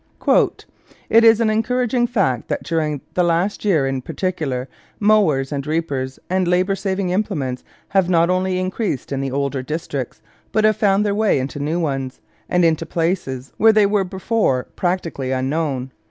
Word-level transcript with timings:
'It 1.09 1.23
is 1.23 1.39
an 1.39 1.51
encouraging 1.51 2.07
fact 2.07 2.47
that 2.47 2.63
during 2.63 3.01
the 3.13 3.21
last 3.21 3.63
year 3.63 3.85
in 3.85 4.01
particular 4.01 4.67
mowers 4.99 5.51
and 5.51 5.67
reapers 5.67 6.17
and 6.27 6.47
labour 6.47 6.75
saving 6.75 7.11
implements 7.11 7.63
have 7.89 8.09
not 8.09 8.27
only 8.27 8.57
increased 8.57 9.11
in 9.11 9.21
the 9.21 9.29
older 9.29 9.61
districts, 9.61 10.19
but 10.51 10.63
have 10.63 10.75
found 10.75 11.05
their 11.05 11.13
way 11.13 11.37
into 11.37 11.59
new 11.59 11.79
ones, 11.79 12.19
and 12.49 12.65
into 12.65 12.83
places 12.83 13.53
where 13.57 13.71
they 13.71 13.85
were 13.85 14.03
before 14.03 14.63
practically 14.75 15.31
unknown. 15.31 15.91